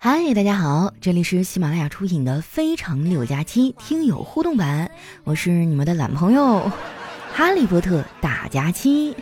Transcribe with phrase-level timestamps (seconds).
[0.00, 4.88] 嗨，大家好，这里是喜马拉雅出品的《非常六加七》听友互动版，
[5.24, 6.70] 我是你们的懒朋友
[7.34, 9.12] 哈利波特大假期。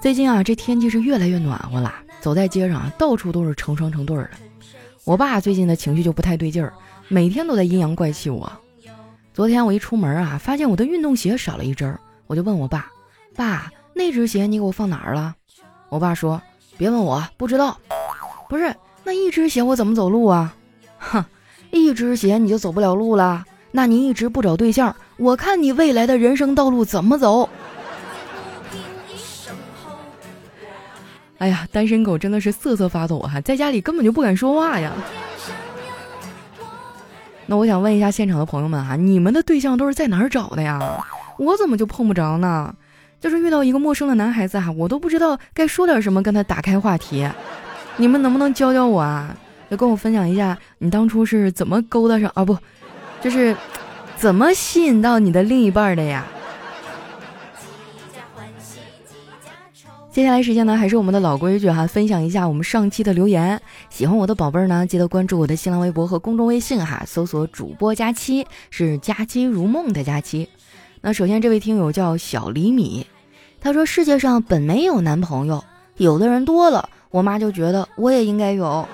[0.00, 4.30] 最近啊，这天气是越来越暖和了，走在街上啊，到处都是成双成对的。
[5.02, 6.72] 我爸最近的情绪就不太对劲儿，
[7.08, 8.50] 每天都在阴阳怪气我。
[9.32, 11.98] 昨天我一出门啊，发现我的运动鞋少了一只，
[12.28, 12.88] 我就问我爸
[13.34, 15.34] ：“爸，那只鞋你给我放哪儿了？”
[15.90, 16.40] 我爸说
[16.78, 17.76] ：“别问我，不知道。”
[18.48, 20.54] 不是，那一只鞋我怎么走路啊？
[20.98, 21.24] 哼，
[21.70, 23.44] 一只鞋你就走不了路了？
[23.72, 27.48] 那你一直不找对象，我看你未来的人生道路怎么走？
[31.38, 34.92] 哎呀，单身狗真的是瑟瑟发抖哈，在家里根本就不敢说话呀。
[37.46, 41.04] 那我想问一下现场的朋友们哈，你们的对象都是在哪儿找的呀？
[41.36, 42.74] 我怎么就碰不着呢？
[43.20, 47.28] 就是遇到一个陌生的男孩子哈，我都不知道该说点什么跟他打开话题。
[47.96, 49.36] 你们能不能教教我啊？
[49.70, 52.44] 就跟我分享一下你当初是怎么勾搭上啊？
[52.44, 52.56] 不，
[53.22, 53.56] 就是
[54.16, 56.26] 怎么吸引到你的另一半的呀？
[60.12, 63.60] 接下来时间呢，还是我们的老规矩哈，分享一下我们上期的留言。
[63.90, 70.48] 喜欢我的宝贝儿呢，记得关注我的新浪微博和公众微信哈，搜索主播佳期，是佳期如梦的佳期。
[71.00, 73.06] 那首先这位听友叫小厘米，
[73.60, 75.64] 他说世界上本没有男朋友，
[75.96, 76.88] 有的人多了。
[77.10, 78.88] 我妈就觉得我也应该有，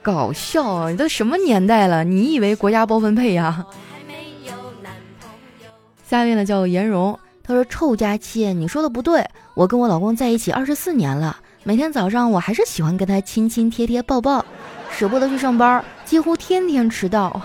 [0.00, 0.88] 搞笑啊！
[0.88, 2.04] 你都什么年代了？
[2.04, 3.66] 你以为国家包分配呀？
[6.06, 9.24] 下面呢叫颜蓉，她说：“臭佳期，你说的不对。
[9.54, 14.44] 我跟我老公在一起二十四年了，每天早上我还是喜欢跟他亲亲贴贴抱抱，
[14.92, 17.42] 舍不得去上班，几乎天天迟到。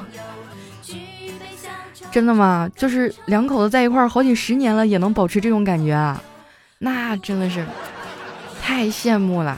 [2.11, 2.69] 真的吗？
[2.75, 6.21] 就是两口子在一块儿好几十年了，也能保持这种感觉啊？
[6.77, 7.65] 那真的是。”
[8.61, 9.57] 太羡慕了。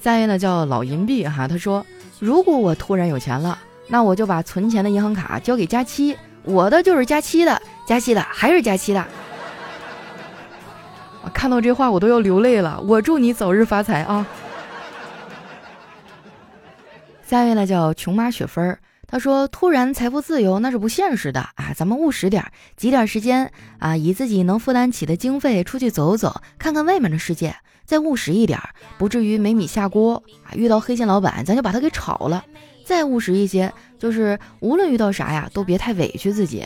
[0.00, 1.84] 下一位呢叫老银币哈，他说
[2.18, 3.58] ：“如果我突然有钱了，
[3.88, 9.04] 那我就把存钱的银行卡交给佳期，我的就是佳期的，佳期的还是佳期的。”
[11.22, 12.80] 我看到这话我都要流泪了。
[12.80, 14.24] 我祝你早日发财啊！
[17.26, 18.78] 下一位呢叫穷妈雪芬儿。
[19.08, 22.44] 他说：“突然财富自由那是不现实的啊，咱们务实点，
[22.76, 28.58] 挤点时间啊，以自己能负担起的经费出去走走，看看外面的世界，再务实一点，
[28.98, 30.50] 不至于没米下锅啊。
[30.54, 32.44] 遇到黑心老板，咱就把他给炒了。
[32.84, 36.64] 再务实一些，就是无论遇到啥呀，都别太委屈自己。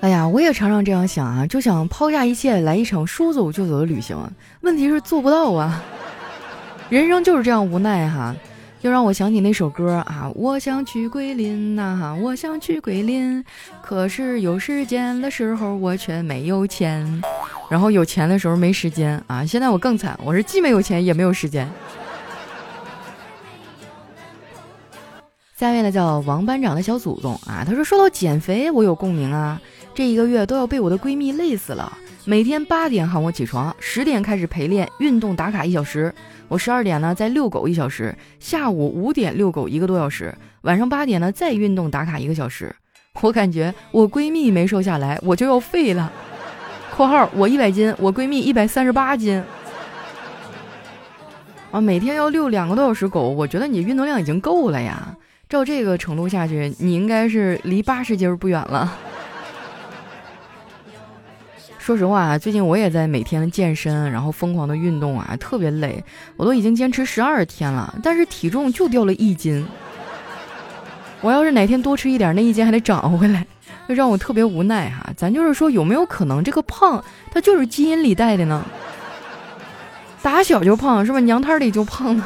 [0.00, 4.16] 哎呀，我也常常这样想啊，就想抛下一切来一场说走就走的旅行，
[4.62, 5.82] 问题是做不到啊。
[6.88, 8.34] 人生就是这样无奈哈。”
[8.82, 13.44] 又让我想起那首歌啊，我想去桂林呐，我想去桂林，
[13.82, 17.22] 可是有时间的时候我却没有钱，
[17.68, 19.44] 然后有钱的时候没时间啊。
[19.44, 21.70] 现在我更惨，我是既没有钱也没有时间。
[25.58, 29.60] 下面呢叫王班长的小祖宗啊，他说说到减肥我有共鸣啊，
[29.94, 31.92] 这一个月都要被我的闺蜜累死了，
[32.24, 36.12] 每天八点喊我起床，十点开始陪练运动打卡一小时。
[36.48, 42.74] 我十二点呢再遛狗一小时，下午五点遛狗一个多小时，晚上八点呢再运动打卡一个小时。
[43.20, 46.10] 我感觉我闺蜜没瘦下来，我就要废了。
[46.96, 49.42] （括号我一百斤，我闺蜜一百三十八斤。）
[51.72, 55.16] 啊，每天要遛两个多小时狗，我觉得你运动量已经够了呀。
[55.48, 58.96] 照这个程度下去，你应该是离八十斤不远了。
[61.80, 66.04] 说实话啊，最近我也在每天健身，然后疯狂的运动啊，特别累。
[66.36, 69.66] 我都已经坚持十二天了，但是体重就掉了一斤。
[71.22, 73.46] 我要是哪天多吃一点，那一斤还得长回来，
[73.88, 75.10] 就让我特别无奈哈。
[75.16, 77.02] 咱就是说，有没有可能这个胖，
[77.32, 78.62] 它就是基因里带的呢？
[80.22, 81.18] 打小就胖是吧？
[81.20, 82.24] 娘胎里就胖呢。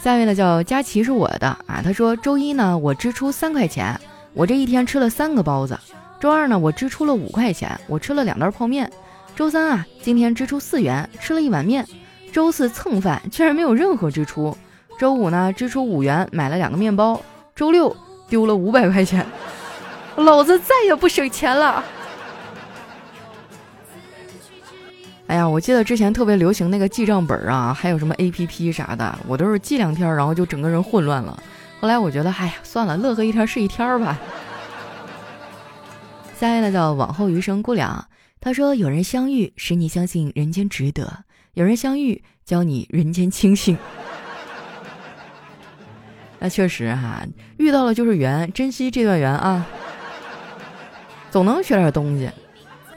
[0.00, 3.98] 下面呢叫佳琪是我的啊，他说周一呢我支出三块钱。
[4.34, 5.78] 我这一天吃了三个包子，
[6.18, 8.90] 周二呢，我支出了五块钱，我吃了两袋泡面。
[9.36, 11.86] 周三啊，今天支出四元，吃了一碗面。
[12.32, 14.56] 周四蹭饭，居然没有任何支出。
[14.98, 17.20] 周五呢，支出五元，买了两个面包。
[17.54, 17.94] 周六
[18.28, 19.26] 丢了五百块钱，
[20.16, 21.84] 老子再也不省钱了。
[25.26, 31.42] 哎呀，我记得之前特别流行那个记账本啊，还有什么 A P P 啥的，我都是记两天，然后就整个人混乱了。
[31.82, 34.16] 后来我觉得，哎呀，算了，乐呵一天是一天吧。
[36.38, 38.06] 下面呢叫往后余生姑娘，
[38.40, 41.04] 她说：“有人相遇，使你相信人间值得；
[41.54, 43.76] 有人相遇，教你人间清醒。
[46.38, 47.26] ”那确实哈，
[47.58, 49.66] 遇到了就是缘，珍惜这段缘啊，
[51.32, 52.30] 总能学点东西。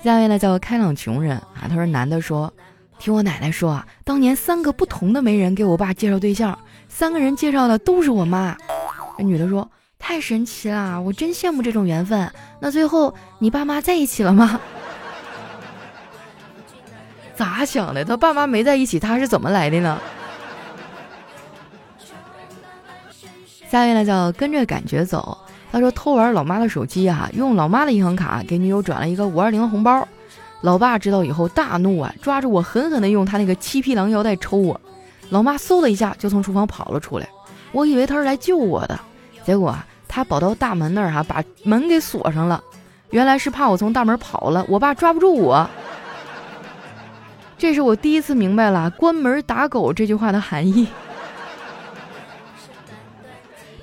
[0.03, 2.53] 下一位呢叫开朗穷人啊，他说男的说，
[2.99, 6.55] 听我奶奶说啊，当年三个不同的媒人给我爸介绍对象，
[6.87, 8.55] 三个人介绍的都是我妈。
[9.17, 12.31] 这女的说太神奇了，我真羡慕这种缘分。
[12.59, 14.59] 那最后你爸妈在一起了吗？
[17.35, 18.06] 咋想的？
[18.06, 20.00] 他爸妈没在一起，他是怎么来的呢？
[23.69, 25.38] 下一位呢叫跟着感觉走。
[25.71, 30.07] 他说偷玩老妈的手机啊，用老妈的银行卡给女友转了一个五二零红包。
[30.61, 34.79] 老爸知道以后大怒啊，抓住我狠狠的用他那个七匹狼腰带抽我。
[35.29, 37.27] 老妈嗖的一下就从厨房跑了出来，
[37.75, 38.98] 我以为他是来救我的，
[39.44, 39.77] 结果，
[40.07, 42.63] 他跑到大门那儿哈，把门给锁上了。
[43.10, 45.69] 原来是怕我从大门跑了，我爸抓不住我。
[47.57, 50.88] 这是我第一次明白了“关门打狗”这句话的含义。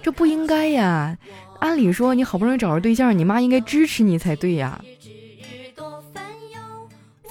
[0.00, 1.18] 这不应该呀！
[1.58, 4.80] 按理说，你好不容易找着对象，你妈应该支持你才对呀。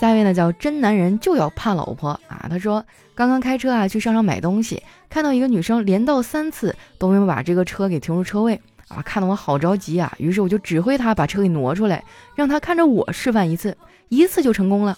[0.02, 2.48] 下一位呢，叫真男人就要怕老婆啊。
[2.50, 2.84] 他说，
[3.14, 4.82] 刚刚开车啊去商场买东西，
[5.12, 10.12] 看到一个女生连到三次都没有把这个车给停入车位啊，看得我好着急啊。
[10.18, 12.04] 于是我就指挥她把车给挪出来，
[12.34, 13.78] 让她看着我示范一次，
[14.10, 14.98] 一次就成功了。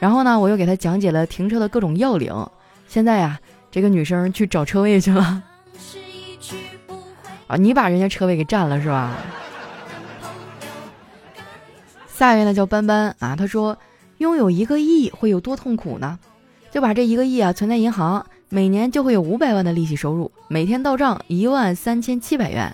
[0.00, 2.34] 然后呢，我又给她讲解了停车的各种要领。
[2.88, 3.38] 现在呀，
[3.70, 5.40] 这个女生去找车位去了。
[7.46, 9.16] 啊，你把人家车位给占了是吧？
[12.12, 13.78] 下一位呢叫斑斑啊，他说
[14.22, 16.16] 拥有一个亿会有多痛苦呢？
[16.70, 22.72] 就把这一个亿啊存在银行，每年就会有五百万的利息收入，每天到账一万三千七百元。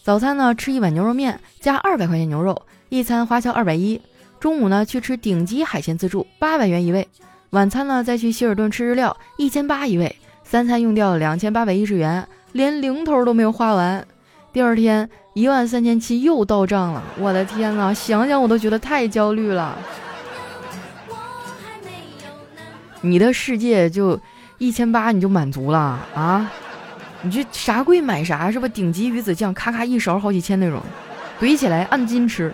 [0.00, 4.00] 早餐呢吃一碗牛肉面加二百块钱牛肉，一餐花销二百一。
[4.38, 7.08] 中午呢去吃顶级海鲜自助，八百元一位。
[7.50, 10.14] 晚餐呢再去希尔顿吃日料，一千八一位。
[10.44, 14.06] 三餐用掉两千八百一十元，连零头都没有花完。
[14.52, 19.76] 第二天一万三千七又到账了，我的天呐，想想我都觉得太焦虑了。
[23.04, 24.18] 你的世界就
[24.58, 25.78] 一千八你就满足了
[26.14, 26.50] 啊？
[27.22, 28.66] 你这啥贵买啥是吧？
[28.68, 30.82] 顶级鱼子酱，咔咔一勺好几千那种，
[31.40, 32.52] 怼起来按斤吃。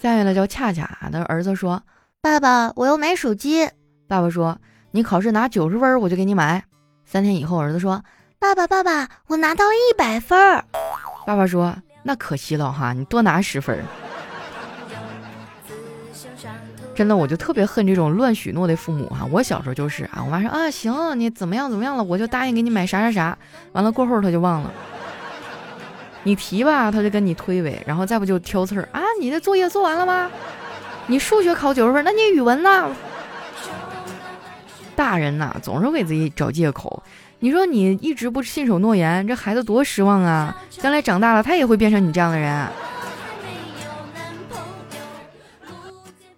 [0.00, 1.82] 下面呢叫恰恰的儿子说
[2.20, 3.68] ：“爸爸，我要买手机。”
[4.08, 4.58] 爸爸说
[4.92, 6.64] ：“你考试拿九十分，我就给你买。”
[7.04, 8.02] 三天以后，儿子说。
[8.38, 10.62] 爸爸，爸爸，我拿到一百分儿。
[11.24, 11.74] 爸爸说
[12.04, 13.82] ：“那可惜了哈，你多拿十分。”
[16.94, 19.26] 真的，我就特别恨这种乱许诺的父母哈。
[19.30, 23.36] 我小时候就是啊，我妈说啊，行，你怎么样怎么样了，我就答应给你买啥啥啥。
[23.72, 24.72] 完了过后他就忘了。
[26.22, 29.02] 你提吧，他就跟你推诿，然后再不就挑刺儿啊。
[29.20, 30.30] 你的作业做完了吗？
[31.06, 32.90] 你数学考九十分，那你语文呢？
[34.96, 37.02] 大人呐，总是给自己找借口。
[37.40, 40.56] 你说你一直不信守诺言，这孩子多失望啊！
[40.70, 42.66] 将来长大了，他也会变成你这样的人。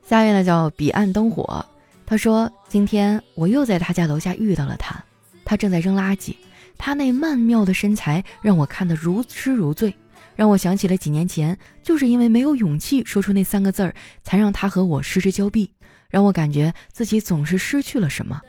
[0.09, 1.67] 下一位呢叫彼岸灯火，
[2.07, 5.05] 他说今天我又在他家楼下遇到了他，
[5.45, 6.37] 他正在扔垃圾，
[6.79, 9.93] 他那曼妙的身材让我看得如痴如醉，
[10.37, 13.93] 让我想起了几年前，就是因为没有勇气说出那三个字儿，
[14.23, 15.69] 才让他和我失之交臂，
[16.09, 18.41] 让我感觉自己总是失去了什么。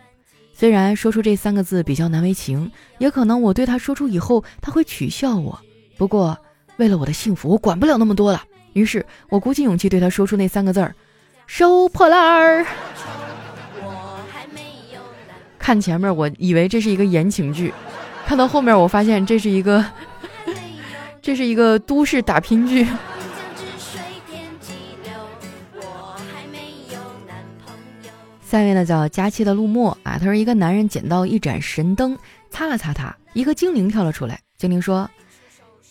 [0.53, 5.59] 虽然说出这三个字比较难为情，也可能我对他说出以后他会取笑我。
[5.97, 6.37] 不过
[6.77, 8.43] 为了我的幸福，我管不了那么多了。
[8.73, 10.93] 于是我鼓起勇气对他说出那三个字儿：
[11.47, 12.65] 收破烂儿。
[15.57, 17.73] 看前面我以为这是一个言情剧，
[18.25, 19.83] 看到后面我发现这是一个，
[21.21, 22.87] 这是一个都市打拼剧。
[28.45, 32.17] 下面呢叫佳期的陆墨啊，他说一个男人捡到一盏神灯，
[32.49, 34.39] 擦了擦它，一个精灵跳了出来。
[34.57, 35.09] 精灵说：“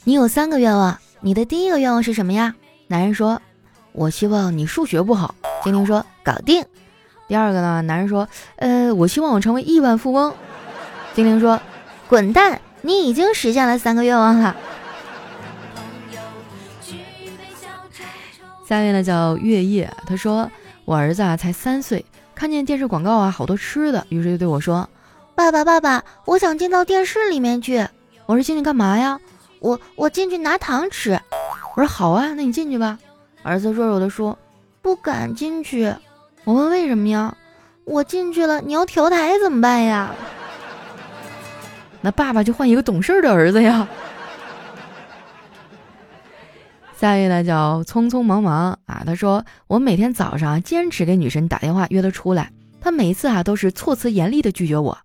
[0.05, 2.55] 你有三个愿望，你的第一个愿望是什么呀？”
[2.89, 3.41] 男人说
[3.97, 5.35] ：“我希望你数学不好。”
[5.65, 6.65] 精灵说：“搞定。”
[7.27, 7.83] 第二个呢？
[7.83, 10.33] 男人说：“呃，我希望我成为亿万富翁。”
[11.13, 11.61] 精灵说
[12.09, 14.55] ：“滚蛋，你已经实现了三个愿望了。”
[18.69, 20.49] 下面呢叫月夜，他说
[20.85, 24.89] ：“我儿子啊才三岁。”看见电视广告啊，好多吃的，于是就对我说
[25.35, 27.89] ：“爸爸，爸爸，我想进到电视里面去。”
[28.27, 29.19] 我说：“进去干嘛呀？”
[29.59, 31.19] 我我进去拿糖吃。
[31.75, 32.99] 我说：“好啊，那你进去吧。”
[33.47, 34.37] 儿子弱弱的说
[34.83, 35.95] ：“不敢进去。”
[36.43, 37.37] 我问：“为什么呀？”
[37.87, 40.13] 我进去了，你要调台怎么办呀？
[42.03, 43.87] 那爸爸就换一个懂事的儿子呀。
[46.99, 52.51] 下一位呢叫匆匆忙忙啊，他说我每天早上坚持给女神打电话约她出来，
[52.81, 54.99] 她每次啊都是措辞严厉的拒绝我，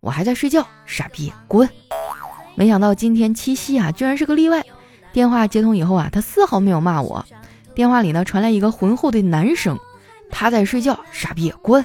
[0.00, 1.68] 我还在睡觉，傻逼滚！
[2.56, 4.64] 没想到今天七夕啊居然是个例外，
[5.12, 7.24] 电话接通以后啊，她丝毫没有骂我，
[7.74, 9.78] 电话里呢传来一个浑厚的男声
[10.30, 11.84] ：“他在睡觉，傻逼，滚！”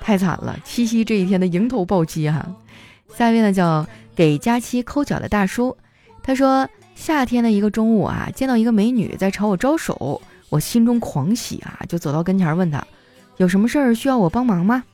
[0.00, 2.46] 太惨了，七夕这一天的迎头暴击哈。
[3.14, 5.76] 下一位呢叫给佳期抠脚的大叔，
[6.22, 12.86] 他说夏天的一个中午啊，见到一个美女在朝我招手，我心中狂喜啊，就走到跟前问他，
[13.36, 14.84] 有什么事儿需要我帮忙吗？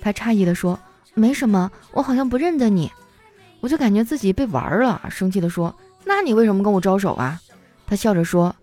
[0.00, 0.78] 他诧异的说，
[1.14, 2.90] 没什么，我好像不认得你。
[3.60, 7.40] 我就感觉自己被玩了，生气的说，那你为什么跟我招手啊？
[7.86, 8.54] 他笑着说，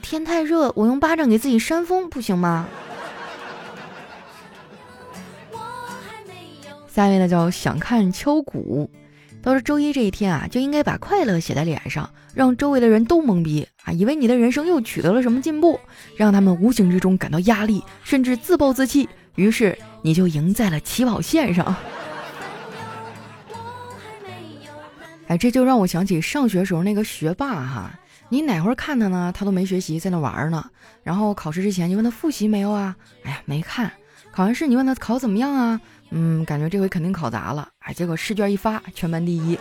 [0.00, 2.66] 天太热，我用巴掌给自己扇风不行吗？
[6.88, 8.90] 下面呢叫想看敲鼓，
[9.40, 15.80] 到了周一这一天啊，就应该把快乐写在脸上，让周围的人都懵逼啊，以为你的人生又取得了什么进步，
[16.16, 21.74] 让他们无形之中感到压力，甚至自暴自弃，于是你就赢在了起跑线上。
[25.28, 27.90] 哎，这就让我想起上学时候那个学霸哈，
[28.28, 29.32] 你哪会儿看他呢？
[29.34, 30.64] 他都没学习，在那玩呢。
[31.02, 32.94] 然后考试之前你问他复习没有啊？
[33.24, 33.90] 哎呀，没看。
[34.30, 35.80] 考完试你问他考怎么样啊？
[36.10, 39.58] 嗯，感觉这回肯定考砸了，哎，结果试卷一发，全班第一。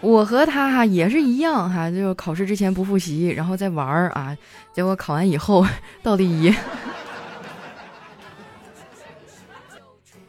[0.00, 4.34] 我和他哈也是一样哈，就是考试之前不复习，然后再玩儿啊，
[4.72, 5.66] 结果考完以后
[6.02, 6.54] 倒第一。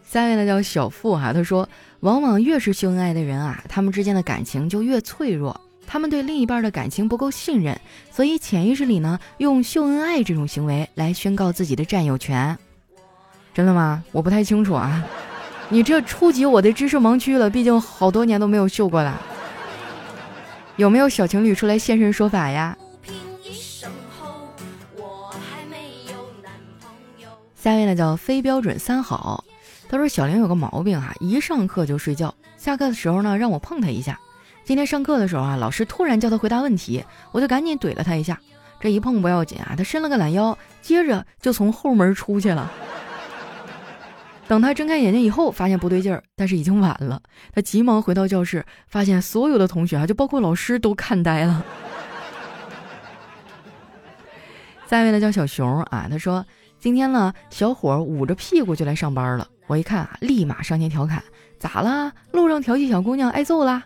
[0.04, 1.68] 下位呢叫小付哈，他说，
[2.02, 7.80] 往往越是秀恩爱的人啊，他们之间的感情就越脆弱，他们对另一半的感情不够信任，
[8.12, 12.58] 所以潜意识里呢，用秀恩爱这种行为来宣告自己的占有权。
[13.54, 14.04] 真的吗？
[14.12, 15.06] 我不太清楚啊，
[15.70, 17.50] 你这触及我的知识盲区了。
[17.50, 19.22] 毕竟好多年都没有秀过了。
[20.78, 22.76] 有没有小情侣出来现身说法呀？
[27.56, 29.44] 下面呢叫非标准三好。
[29.92, 32.34] 他说小玲有个毛病啊，一上课就睡觉。
[32.56, 34.18] 下课的时候呢，让我碰他一下。
[34.64, 38.40] 今天上课的时候啊，老师突然叫他回答问题，我就赶紧怼了他一下。
[38.80, 42.72] 这一碰不要紧啊，他伸了个懒腰，接着就从后门出去了。
[44.48, 47.22] 等他睁开眼睛以后，发现不对劲儿，但是已经晚了。
[47.54, 51.66] 他急忙回到教室，发现所有的同学啊，就包括老师都看呆了。
[54.88, 56.46] 下一位呢叫小熊啊，他说
[56.80, 59.46] 今天呢，小伙捂着屁股就来上班了。
[59.68, 61.24] 我一看啊，立马上前调侃
[61.60, 62.12] ：“咋了？
[62.32, 63.84] 路上调戏小姑娘挨揍啦？”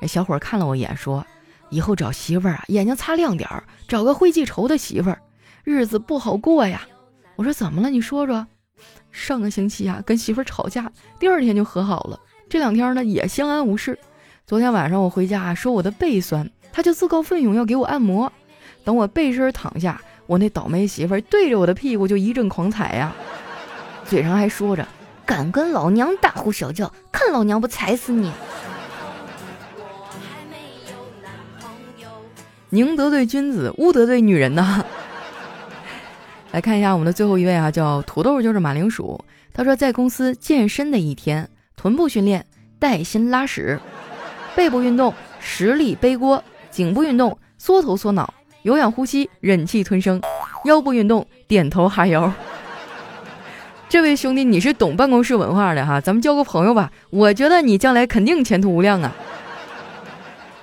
[0.00, 1.24] 这小伙看了我一眼，说
[1.70, 5.18] ：“以后找媳妇儿啊，眼睛擦亮点儿，找个会记仇的媳妇儿，
[5.64, 6.82] 日子不好过呀。”
[7.36, 7.88] 我说：“怎么了？
[7.88, 8.46] 你说说。”
[9.12, 12.18] 上个星期啊，跟媳妇儿吵架，第二天就和好了。
[12.48, 13.98] 这两天呢，也相安无事。
[14.46, 18.30] 昨天晚上我回家说我的背酸，他就自告奋勇要给我按摩。
[18.84, 23.14] 等我背身躺下，我那倒霉媳妇儿对着我的屁股就一阵狂踩呀，
[24.04, 24.86] 嘴上还说着
[25.24, 28.30] ：“敢跟老娘大呼小叫，看老娘不踩死你！”
[32.70, 34.84] 宁得罪君子，勿得罪女人呐。
[36.52, 39.22] 来看一下我们的最后一位啊，叫土豆就是马铃薯。
[39.52, 42.46] 他说，在公司健身的一天，臀部训练
[42.78, 43.78] 带薪拉屎，
[44.56, 50.18] 背部运动实力背锅，颈部运动缩头缩脑，有氧呼吸忍气吞声，
[50.64, 52.32] 腰部运动点头哈腰。
[53.92, 56.90] 这位兄弟，你是懂办公室文化的哈，咱们交个朋友吧。
[57.10, 59.12] 我觉得你将来肯定前途无量啊。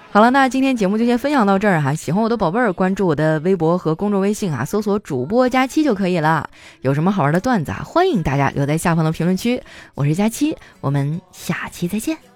[0.10, 1.94] 好了，那今天节目就先分享到这儿哈。
[1.94, 6.50] 喜欢我的宝贝儿，关注我的微博和公众微信啊，搜索主播佳期就可以了。
[6.82, 9.62] 有什么好玩的段子啊，欢迎大家留在下方的评论区。
[9.94, 12.29] 我是佳期，我们下期再见。